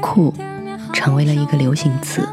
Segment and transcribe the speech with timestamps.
[0.00, 0.34] 酷
[0.92, 2.26] 成为了一个流行词，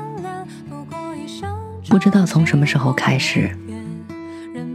[1.89, 3.55] 不知道从什么时候开始。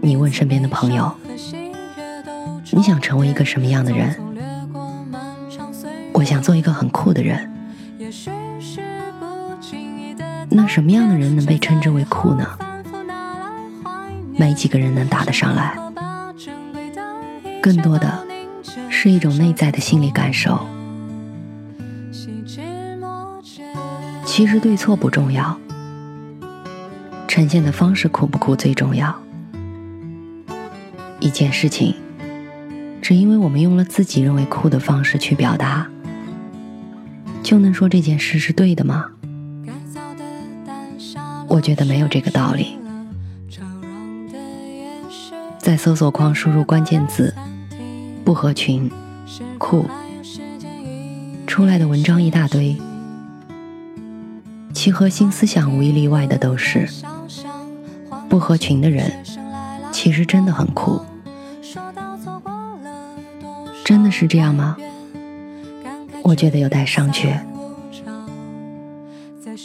[0.00, 1.12] 你问身边的朋友
[2.72, 4.14] ：“你想成为一个什么样的人？”
[6.14, 7.50] 我想做一个很酷的人。
[10.50, 12.46] 那什么样的人能被称之为酷呢？
[14.36, 15.76] 没几个人能答得上来。
[17.60, 18.26] 更多的
[18.88, 20.66] 是一种内在的心理感受。
[24.38, 25.58] 其实对错不重要，
[27.26, 29.12] 呈现的方式酷不酷最重要。
[31.18, 31.96] 一件事情，
[33.02, 35.88] 只因为我们用了自己认为酷的方式去表达，
[37.42, 39.06] 就能说这件事是对的吗？
[41.48, 42.78] 我觉得没有这个道理。
[45.58, 47.34] 在搜索框输入关键字
[48.24, 48.88] “不合群
[49.58, 49.84] ”“酷”，
[51.44, 52.76] 出来的文章一大堆，
[54.78, 56.88] 其核心思想无一例外的都是
[58.28, 59.12] 不合群的人。
[59.90, 61.00] 其实真的很酷，
[63.84, 64.76] 真的是这样吗？
[66.22, 67.40] 我觉得有待商榷。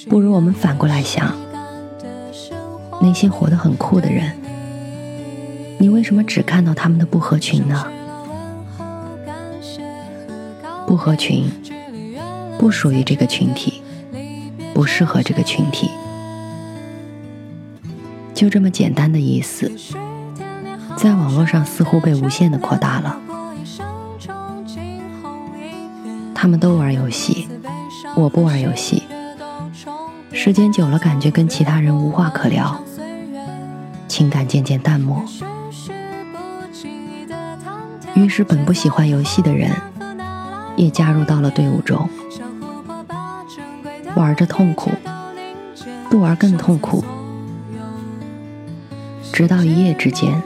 [0.09, 1.31] 不如我们反过来想，
[3.00, 4.35] 那些活得很酷的人，
[5.78, 7.85] 你为什么只看到他们的不合群呢？
[10.88, 11.47] 不合群，
[12.57, 13.84] 不属于这个群体，
[14.83, 15.89] 不适合这个群体，
[18.33, 19.71] 就这么简单的意思。
[20.97, 23.17] 在网络上似乎被无限的扩大了。
[26.35, 27.47] 他们都玩游戏，
[28.13, 29.03] 我不玩游戏。
[30.33, 32.77] 时间久了，感觉跟其他人无话可聊，
[34.09, 35.23] 情感渐渐淡漠。
[38.15, 39.71] 于是，本不喜欢游戏的人
[40.75, 42.09] 也加入到了队伍中，
[44.16, 44.91] 玩着痛苦，
[46.09, 47.03] 不玩更痛苦。
[49.31, 50.41] 直到一夜之间。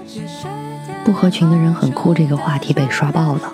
[1.06, 3.54] 不合群的人很酷，这个话题被刷爆了。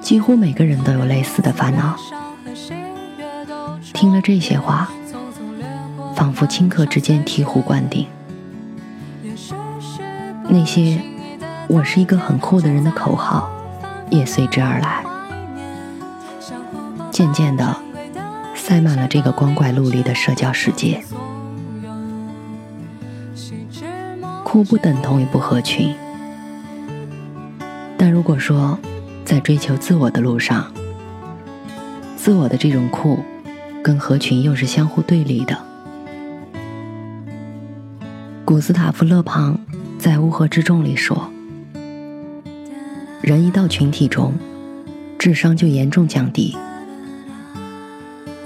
[0.00, 1.96] 几乎每个人都有类似的烦恼。
[3.94, 4.88] 听了这些话，
[6.16, 8.08] 仿佛顷刻之间醍醐灌顶。
[10.48, 11.00] 那些
[11.70, 13.48] “我是一个很酷的人”的口号，
[14.10, 15.05] 也随之而来。
[17.16, 17.74] 渐渐的，
[18.54, 21.02] 塞满了这个光怪陆离的社交世界。
[24.44, 25.94] 酷不等同于不合群，
[27.96, 28.78] 但如果说
[29.24, 30.70] 在追求自我的路上，
[32.18, 33.20] 自我的这种酷
[33.82, 35.58] 跟合群又是相互对立的。
[38.44, 39.58] 古斯塔夫·勒庞
[39.98, 41.30] 在《乌合之众》里说
[43.24, 44.34] ：“人一到群体中，
[45.18, 46.54] 智商就严重降低。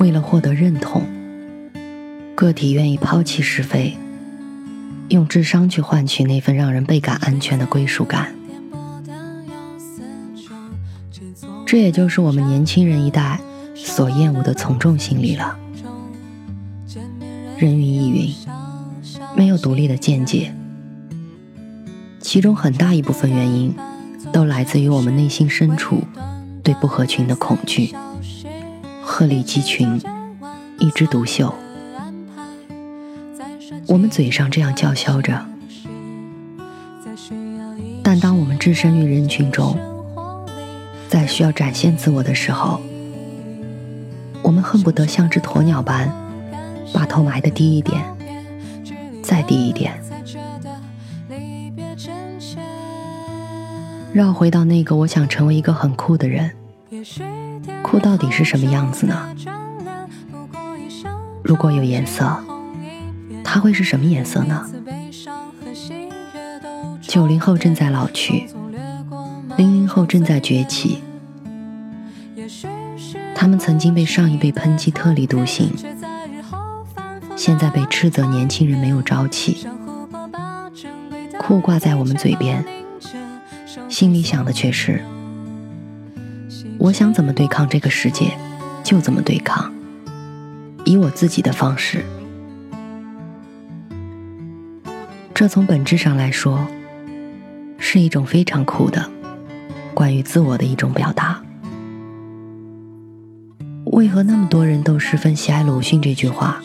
[0.01, 1.03] 为了获得认同，
[2.35, 3.97] 个体愿意抛弃是非。”
[5.11, 8.33] 用智商去换取那份让人倍感安全的归属感，
[11.67, 13.41] 这也就是我们年轻人一代
[13.75, 15.59] 所厌恶的从众心理了。
[17.59, 18.35] 人云亦云，
[19.37, 20.55] 没有独立的见解，
[22.21, 23.75] 其中很大一部分原因
[24.33, 26.05] 都来自于我们内心深处
[26.63, 27.93] 对不合群的恐惧，
[29.13, 30.01] 鹤立鸡群，
[30.79, 31.53] 一枝独秀。
[33.89, 35.45] 我们嘴上这样叫嚣着，
[38.05, 39.77] 但当我们置身于人群中，
[41.09, 42.81] 在需要展现自我的时候，
[44.43, 46.09] 我们恨不得像只鸵鸟般，
[46.95, 48.01] 把头埋得低一点，
[49.25, 49.93] 再低一点。
[54.15, 56.53] 绕回到那个我想成为一个很酷的人，
[57.83, 59.35] 酷到底是什么样子呢？
[61.43, 62.37] 如果有颜色，
[63.43, 64.65] 它会是什么颜色呢？
[67.01, 68.47] 九零后正在老去，
[69.57, 71.03] 零零后正在崛起。
[73.35, 75.73] 他们曾经被上一辈抨击特立独行，
[77.35, 79.67] 现在被斥责年轻人没有朝气。
[81.39, 82.65] 酷挂在我们嘴边，
[83.89, 85.03] 心里想的却是：
[86.81, 88.37] 我想怎么对抗这个世界，
[88.83, 89.73] 就怎么对抗，
[90.85, 92.05] 以我自己的方式。
[95.35, 96.67] 这从本质上来说。
[97.83, 99.11] 是一种非常酷的
[99.95, 101.43] 关于自我的一种表达。
[103.87, 106.61] 为何那么多人都十分喜爱鲁迅这句话？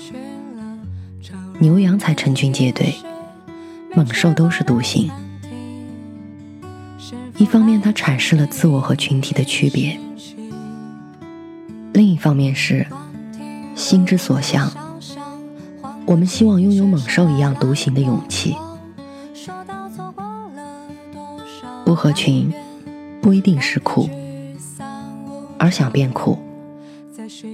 [1.57, 2.93] 牛羊才成群结队，
[3.95, 5.09] 猛兽都是独行。
[7.37, 9.99] 一方面，它阐释了自我和群体的区别；
[11.93, 12.87] 另一方面是
[13.75, 14.71] 心之所向，
[16.05, 18.55] 我们希望拥有猛兽一样独行的勇气。
[21.83, 22.51] 不合群
[23.21, 24.09] 不一定是苦，
[25.59, 26.39] 而想变酷，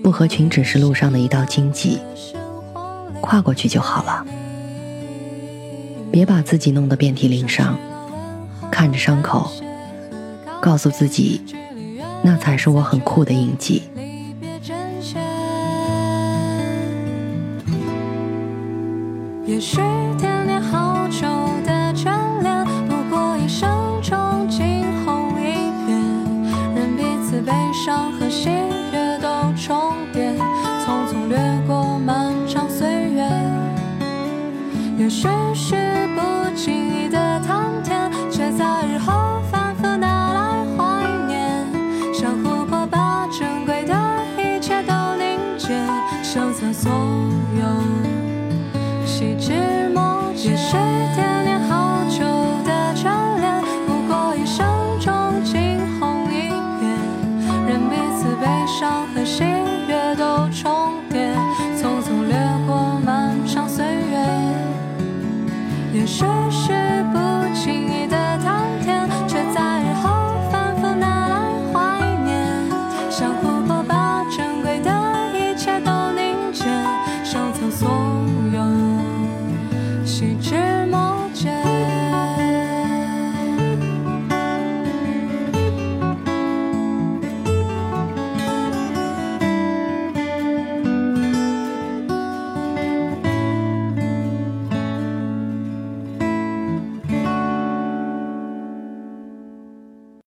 [0.03, 1.99] 不合群只是路上的一道荆棘，
[3.19, 4.25] 跨过去就好了。
[6.11, 7.77] 别把自己弄得遍体鳞伤，
[8.71, 9.51] 看着伤口，
[10.61, 11.41] 告诉自己，
[12.23, 13.81] 那才是我很酷的印记。
[46.81, 47.20] song.